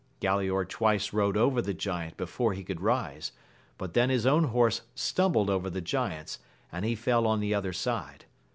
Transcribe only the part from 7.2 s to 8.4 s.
on the other side.